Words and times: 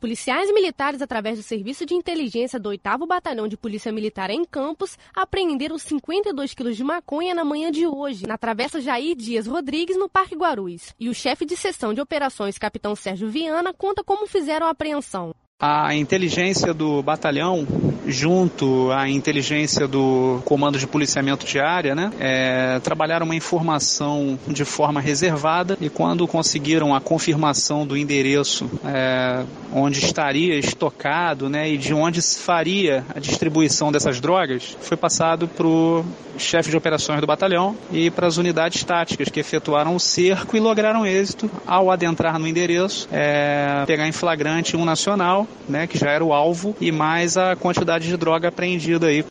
Policiais 0.00 0.50
militares, 0.50 1.02
através 1.02 1.38
do 1.38 1.42
Serviço 1.42 1.84
de 1.84 1.92
Inteligência 1.92 2.58
do 2.58 2.70
8 2.70 3.06
Batalhão 3.06 3.46
de 3.46 3.54
Polícia 3.54 3.92
Militar 3.92 4.30
em 4.30 4.46
Campos, 4.46 4.96
apreenderam 5.14 5.76
52 5.76 6.54
quilos 6.54 6.74
de 6.74 6.82
maconha 6.82 7.34
na 7.34 7.44
manhã 7.44 7.70
de 7.70 7.86
hoje, 7.86 8.26
na 8.26 8.38
Travessa 8.38 8.80
Jair 8.80 9.14
Dias 9.14 9.46
Rodrigues, 9.46 9.98
no 9.98 10.08
Parque 10.08 10.34
Guarulhos. 10.34 10.94
E 10.98 11.10
o 11.10 11.14
chefe 11.14 11.44
de 11.44 11.54
seção 11.54 11.92
de 11.92 12.00
operações, 12.00 12.56
capitão 12.56 12.96
Sérgio 12.96 13.28
Viana, 13.28 13.74
conta 13.74 14.02
como 14.02 14.26
fizeram 14.26 14.66
a 14.66 14.70
apreensão. 14.70 15.34
A 15.62 15.94
inteligência 15.94 16.72
do 16.72 17.02
batalhão, 17.02 17.66
junto 18.06 18.90
à 18.92 19.10
inteligência 19.10 19.86
do 19.86 20.40
comando 20.42 20.78
de 20.78 20.86
policiamento 20.86 21.44
de 21.44 21.60
área, 21.60 21.94
né, 21.94 22.10
é, 22.18 22.80
trabalharam 22.80 23.26
uma 23.26 23.34
informação 23.34 24.38
de 24.48 24.64
forma 24.64 25.02
reservada 25.02 25.76
e 25.78 25.90
quando 25.90 26.26
conseguiram 26.26 26.94
a 26.94 27.00
confirmação 27.00 27.86
do 27.86 27.94
endereço 27.94 28.70
é, 28.86 29.44
onde 29.70 29.98
estaria 29.98 30.58
estocado 30.58 31.50
né, 31.50 31.70
e 31.70 31.76
de 31.76 31.92
onde 31.92 32.22
se 32.22 32.40
faria 32.40 33.04
a 33.14 33.20
distribuição 33.20 33.92
dessas 33.92 34.18
drogas, 34.18 34.78
foi 34.80 34.96
passado 34.96 35.46
para 35.46 35.66
o 35.66 36.02
chefe 36.38 36.70
de 36.70 36.76
operações 36.78 37.20
do 37.20 37.26
batalhão 37.26 37.76
e 37.92 38.10
para 38.10 38.26
as 38.26 38.38
unidades 38.38 38.82
táticas 38.82 39.28
que 39.28 39.40
efetuaram 39.40 39.94
o 39.94 40.00
cerco 40.00 40.56
e 40.56 40.60
lograram 40.60 41.04
êxito 41.04 41.50
ao 41.66 41.90
adentrar 41.90 42.38
no 42.38 42.48
endereço, 42.48 43.06
é, 43.12 43.84
pegar 43.86 44.08
em 44.08 44.12
flagrante 44.12 44.74
um 44.74 44.86
nacional 44.86 45.46
né, 45.68 45.86
que 45.86 45.98
já 45.98 46.10
era 46.10 46.24
o 46.24 46.32
alvo, 46.32 46.76
e 46.80 46.90
mais 46.90 47.36
a 47.36 47.56
quantidade 47.56 48.06
de 48.06 48.16
droga 48.16 48.48
apreendida 48.48 49.06
aí. 49.06 49.24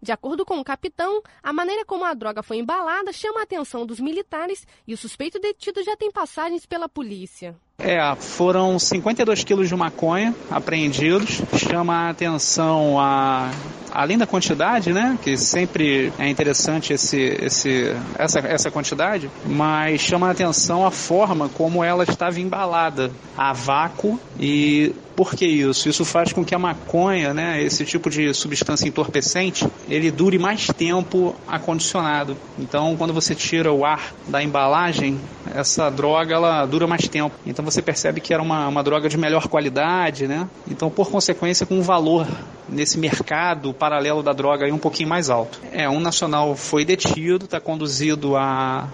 De 0.00 0.12
acordo 0.12 0.44
com 0.44 0.58
o 0.60 0.64
capitão, 0.64 1.20
a 1.42 1.52
maneira 1.52 1.84
como 1.84 2.04
a 2.04 2.14
droga 2.14 2.40
foi 2.42 2.58
embalada 2.58 3.12
chama 3.12 3.40
a 3.40 3.42
atenção 3.42 3.84
dos 3.84 3.98
militares 3.98 4.64
e 4.86 4.94
o 4.94 4.96
suspeito 4.96 5.40
detido 5.40 5.82
já 5.82 5.96
tem 5.96 6.10
passagens 6.10 6.64
pela 6.64 6.88
polícia. 6.88 7.56
É, 7.78 8.14
foram 8.16 8.78
52 8.78 9.42
quilos 9.42 9.68
de 9.68 9.74
maconha 9.74 10.34
apreendidos. 10.50 11.42
Chama 11.56 11.94
a 11.94 12.10
atenção 12.10 12.98
a 12.98 13.50
além 13.90 14.18
da 14.18 14.26
quantidade, 14.26 14.92
né, 14.92 15.18
que 15.22 15.36
sempre 15.36 16.12
é 16.18 16.28
interessante 16.28 16.92
esse, 16.92 17.18
esse, 17.18 17.96
essa, 18.16 18.38
essa 18.40 18.70
quantidade, 18.70 19.30
mas 19.44 20.00
chama 20.00 20.28
a 20.28 20.30
atenção 20.30 20.86
a 20.86 20.90
forma 20.90 21.48
como 21.48 21.82
ela 21.82 22.04
estava 22.04 22.38
embalada, 22.38 23.10
a 23.36 23.52
vácuo 23.52 24.20
e 24.38 24.94
por 25.18 25.34
que 25.34 25.44
isso? 25.44 25.88
Isso 25.88 26.04
faz 26.04 26.32
com 26.32 26.44
que 26.44 26.54
a 26.54 26.58
maconha, 26.60 27.34
né, 27.34 27.60
esse 27.60 27.84
tipo 27.84 28.08
de 28.08 28.32
substância 28.32 28.86
entorpecente, 28.86 29.66
ele 29.88 30.12
dure 30.12 30.38
mais 30.38 30.68
tempo 30.68 31.34
acondicionado. 31.44 32.36
Então, 32.56 32.96
quando 32.96 33.12
você 33.12 33.34
tira 33.34 33.72
o 33.72 33.84
ar 33.84 34.14
da 34.28 34.40
embalagem, 34.40 35.18
essa 35.52 35.90
droga 35.90 36.36
ela 36.36 36.64
dura 36.66 36.86
mais 36.86 37.08
tempo. 37.08 37.34
Então 37.44 37.64
você 37.64 37.82
percebe 37.82 38.20
que 38.20 38.32
era 38.32 38.40
uma, 38.40 38.68
uma 38.68 38.80
droga 38.80 39.08
de 39.08 39.18
melhor 39.18 39.48
qualidade, 39.48 40.28
né? 40.28 40.48
Então, 40.70 40.88
por 40.88 41.10
consequência, 41.10 41.66
com 41.66 41.80
um 41.80 41.82
valor 41.82 42.24
nesse 42.68 42.98
mercado 42.98 43.72
paralelo 43.72 44.22
da 44.22 44.32
droga 44.32 44.66
aí 44.66 44.72
um 44.72 44.78
pouquinho 44.78 45.08
mais 45.08 45.30
alto. 45.30 45.60
É, 45.72 45.88
um 45.88 46.00
nacional 46.00 46.54
foi 46.54 46.84
detido, 46.84 47.44
está 47.44 47.60
conduzido 47.60 48.36
à 48.36 48.88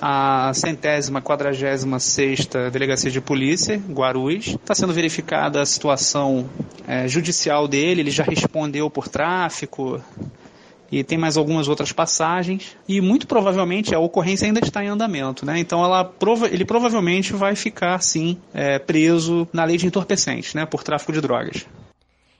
a 0.00 0.52
centésima, 0.54 1.20
quadragésima 1.20 1.98
sexta 1.98 2.70
delegacia 2.70 3.10
de 3.10 3.20
polícia, 3.20 3.80
Guarulhos. 3.88 4.48
Está 4.48 4.74
sendo 4.74 4.92
verificada 4.92 5.60
a 5.60 5.66
situação 5.66 6.48
é, 6.86 7.08
judicial 7.08 7.66
dele, 7.66 8.00
ele 8.00 8.10
já 8.10 8.24
respondeu 8.24 8.88
por 8.90 9.08
tráfico, 9.08 10.00
e 10.90 11.04
tem 11.04 11.18
mais 11.18 11.36
algumas 11.36 11.68
outras 11.68 11.92
passagens 11.92 12.76
e 12.88 13.00
muito 13.00 13.26
provavelmente 13.26 13.94
a 13.94 13.98
ocorrência 13.98 14.46
ainda 14.46 14.60
está 14.60 14.82
em 14.82 14.88
andamento, 14.88 15.44
né? 15.44 15.58
Então 15.58 15.84
ela 15.84 16.10
ele 16.50 16.64
provavelmente 16.64 17.32
vai 17.34 17.54
ficar 17.54 18.00
sim 18.02 18.38
é, 18.54 18.78
preso 18.78 19.46
na 19.52 19.64
lei 19.64 19.76
de 19.76 19.86
entorpecentes, 19.86 20.54
né, 20.54 20.64
por 20.64 20.82
tráfico 20.82 21.12
de 21.12 21.20
drogas. 21.20 21.66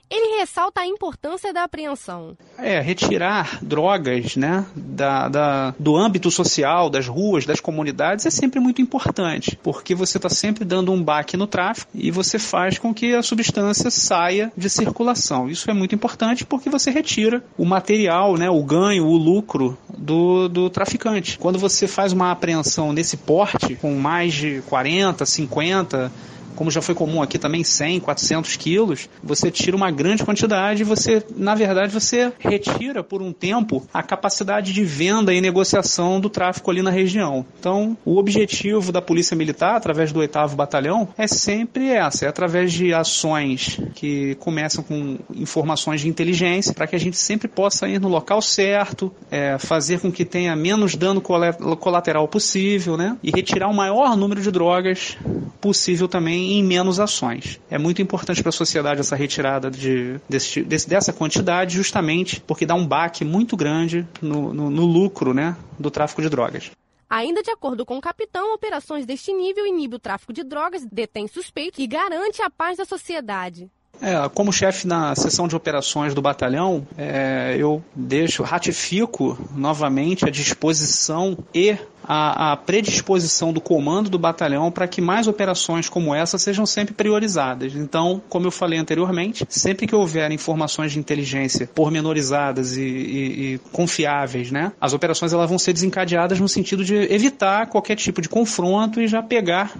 Ele 0.09 0.39
ressalta 0.39 0.81
a 0.81 0.87
importância 0.87 1.53
da 1.53 1.63
apreensão. 1.63 2.35
É, 2.57 2.79
retirar 2.81 3.59
drogas 3.61 4.35
né, 4.35 4.65
da, 4.75 5.29
da, 5.29 5.75
do 5.77 5.95
âmbito 5.95 6.31
social, 6.31 6.89
das 6.89 7.07
ruas, 7.07 7.45
das 7.45 7.59
comunidades, 7.59 8.25
é 8.25 8.31
sempre 8.31 8.59
muito 8.59 8.81
importante, 8.81 9.57
porque 9.61 9.93
você 9.93 10.17
está 10.17 10.29
sempre 10.29 10.65
dando 10.65 10.91
um 10.91 11.03
baque 11.03 11.37
no 11.37 11.45
tráfico 11.45 11.91
e 11.93 12.09
você 12.09 12.39
faz 12.39 12.79
com 12.79 12.93
que 12.93 13.13
a 13.13 13.21
substância 13.21 13.91
saia 13.91 14.51
de 14.57 14.69
circulação. 14.69 15.47
Isso 15.47 15.69
é 15.69 15.73
muito 15.73 15.93
importante 15.93 16.43
porque 16.43 16.69
você 16.69 16.89
retira 16.89 17.43
o 17.57 17.65
material, 17.65 18.35
né, 18.35 18.49
o 18.49 18.63
ganho, 18.63 19.05
o 19.05 19.15
lucro 19.15 19.77
do, 19.95 20.47
do 20.49 20.69
traficante. 20.69 21.37
Quando 21.37 21.59
você 21.59 21.87
faz 21.87 22.13
uma 22.13 22.31
apreensão 22.31 22.91
nesse 22.91 23.15
porte, 23.15 23.75
com 23.75 23.93
mais 23.95 24.33
de 24.33 24.63
40, 24.67 25.25
50, 25.25 26.11
como 26.59 26.69
já 26.69 26.81
foi 26.81 26.93
comum 26.93 27.21
aqui 27.21 27.39
também, 27.39 27.63
100, 27.63 28.01
400 28.01 28.57
quilos, 28.57 29.09
você 29.23 29.49
tira 29.49 29.77
uma 29.77 29.89
grande 29.89 30.25
quantidade 30.25 30.81
e 30.81 30.83
você, 30.83 31.23
na 31.37 31.55
verdade, 31.55 31.93
você 31.93 32.33
retira 32.37 33.01
por 33.01 33.21
um 33.21 33.31
tempo 33.31 33.87
a 33.93 34.03
capacidade 34.03 34.73
de 34.73 34.83
venda 34.83 35.33
e 35.33 35.39
negociação 35.39 36.19
do 36.19 36.29
tráfico 36.29 36.69
ali 36.69 36.81
na 36.81 36.89
região. 36.89 37.45
Então, 37.57 37.97
o 38.03 38.17
objetivo 38.17 38.91
da 38.91 39.01
Polícia 39.01 39.37
Militar, 39.37 39.77
através 39.77 40.11
do 40.11 40.19
8 40.19 40.37
Batalhão, 40.53 41.07
é 41.17 41.27
sempre 41.27 41.91
essa, 41.91 42.25
é 42.25 42.27
através 42.27 42.73
de 42.73 42.93
ações 42.93 43.79
que 43.95 44.35
começam 44.35 44.83
com 44.83 45.17
informações 45.33 46.01
de 46.01 46.09
inteligência, 46.09 46.73
para 46.73 46.87
que 46.87 46.95
a 46.97 46.99
gente 46.99 47.15
sempre 47.15 47.47
possa 47.47 47.87
ir 47.87 48.01
no 48.01 48.09
local 48.09 48.41
certo, 48.41 49.13
é, 49.31 49.57
fazer 49.57 50.01
com 50.01 50.11
que 50.11 50.25
tenha 50.25 50.57
menos 50.57 50.97
dano 50.97 51.21
colateral 51.21 52.27
possível, 52.27 52.97
né? 52.97 53.15
E 53.23 53.31
retirar 53.31 53.69
o 53.69 53.73
maior 53.73 54.17
número 54.17 54.41
de 54.41 54.51
drogas 54.51 55.17
possível 55.59 56.07
também 56.07 56.53
em 56.53 56.63
menos 56.63 56.99
ações. 56.99 57.59
É 57.69 57.77
muito 57.77 58.01
importante 58.01 58.41
para 58.41 58.49
a 58.49 58.53
sociedade 58.53 59.01
essa 59.01 59.15
retirada 59.15 59.69
de, 59.69 60.19
desse, 60.27 60.63
desse, 60.63 60.89
dessa 60.89 61.13
quantidade, 61.13 61.75
justamente 61.75 62.41
porque 62.41 62.65
dá 62.65 62.75
um 62.75 62.85
baque 62.85 63.25
muito 63.25 63.55
grande 63.57 64.07
no, 64.21 64.53
no, 64.53 64.69
no 64.69 64.85
lucro 64.85 65.33
né, 65.33 65.55
do 65.77 65.91
tráfico 65.91 66.21
de 66.21 66.29
drogas. 66.29 66.71
Ainda 67.09 67.41
de 67.41 67.49
acordo 67.49 67.85
com 67.85 67.97
o 67.97 68.01
capitão, 68.01 68.53
operações 68.53 69.05
deste 69.05 69.33
nível 69.33 69.65
inibem 69.65 69.95
o 69.95 69.99
tráfico 69.99 70.31
de 70.31 70.43
drogas, 70.43 70.85
detém 70.85 71.27
suspeitos 71.27 71.79
e 71.79 71.87
garante 71.87 72.41
a 72.41 72.49
paz 72.49 72.77
da 72.77 72.85
sociedade. 72.85 73.69
É, 74.01 74.29
como 74.29 74.53
chefe 74.53 74.87
na 74.87 75.13
seção 75.15 75.47
de 75.47 75.55
operações 75.55 76.13
do 76.13 76.21
batalhão, 76.21 76.87
é, 76.97 77.55
eu 77.57 77.83
deixo, 77.93 78.43
ratifico 78.43 79.37
novamente 79.53 80.23
a 80.23 80.29
disposição 80.29 81.37
e 81.53 81.77
a, 82.11 82.53
a, 82.53 82.57
predisposição 82.57 83.53
do 83.53 83.61
comando 83.61 84.09
do 84.09 84.17
batalhão 84.17 84.71
para 84.71 84.87
que 84.87 84.99
mais 84.99 85.27
operações 85.27 85.87
como 85.87 86.15
essa 86.15 86.39
sejam 86.39 86.65
sempre 86.65 86.91
priorizadas. 86.91 87.75
Então, 87.75 88.19
como 88.27 88.47
eu 88.47 88.51
falei 88.51 88.79
anteriormente, 88.79 89.45
sempre 89.47 89.85
que 89.85 89.93
houver 89.93 90.31
informações 90.31 90.91
de 90.91 90.97
inteligência 90.97 91.67
pormenorizadas 91.67 92.75
e, 92.75 92.81
e, 92.81 93.53
e 93.53 93.57
confiáveis, 93.71 94.49
né, 94.49 94.71
as 94.81 94.93
operações 94.93 95.33
elas 95.33 95.47
vão 95.47 95.59
ser 95.59 95.71
desencadeadas 95.71 96.39
no 96.39 96.49
sentido 96.49 96.83
de 96.83 96.95
evitar 96.95 97.67
qualquer 97.67 97.95
tipo 97.95 98.21
de 98.21 98.27
confronto 98.27 98.99
e 98.99 99.07
já 99.07 99.21
pegar 99.21 99.71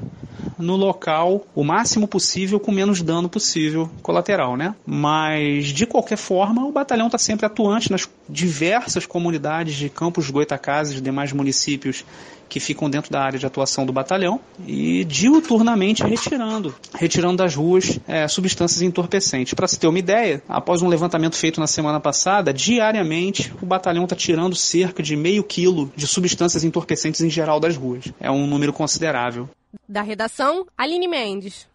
no 0.59 0.75
local 0.75 1.45
o 1.55 1.63
máximo 1.63 2.07
possível 2.07 2.59
com 2.59 2.71
menos 2.71 3.01
dano 3.01 3.29
possível 3.29 3.89
colateral, 4.01 4.57
né? 4.57 4.75
Mas 4.85 5.67
de 5.67 5.85
qualquer 5.85 6.17
forma, 6.17 6.65
o 6.65 6.71
batalhão 6.71 7.07
está 7.07 7.17
sempre 7.17 7.45
atuante 7.45 7.89
nas 7.91 8.07
diversas 8.27 9.05
comunidades 9.05 9.75
de 9.75 9.89
Campos 9.89 10.29
Goitacazes 10.29 10.99
e 10.99 11.01
demais 11.01 11.31
municípios 11.31 12.03
que 12.49 12.59
ficam 12.59 12.89
dentro 12.89 13.11
da 13.11 13.21
área 13.21 13.37
de 13.37 13.45
atuação 13.45 13.85
do 13.85 13.93
batalhão 13.93 14.39
e 14.67 15.05
diuturnamente 15.05 16.03
retirando, 16.03 16.73
retirando 16.95 17.37
das 17.37 17.55
ruas 17.55 17.99
é, 18.07 18.27
substâncias 18.27 18.81
entorpecentes. 18.81 19.53
Para 19.53 19.67
se 19.67 19.79
ter 19.79 19.87
uma 19.87 19.99
ideia, 19.99 20.41
após 20.49 20.81
um 20.81 20.87
levantamento 20.87 21.35
feito 21.35 21.59
na 21.59 21.67
semana 21.67 21.99
passada, 21.99 22.51
diariamente 22.51 23.53
o 23.61 23.65
batalhão 23.65 24.05
está 24.05 24.15
tirando 24.15 24.55
cerca 24.55 25.03
de 25.03 25.15
meio 25.15 25.43
quilo 25.43 25.91
de 25.95 26.07
substâncias 26.07 26.63
entorpecentes 26.63 27.21
em 27.21 27.29
geral 27.29 27.59
das 27.59 27.77
ruas. 27.77 28.05
É 28.19 28.31
um 28.31 28.47
número 28.47 28.73
considerável. 28.73 29.47
Da 29.87 30.01
redação, 30.01 30.67
Aline 30.77 31.07
Mendes. 31.07 31.67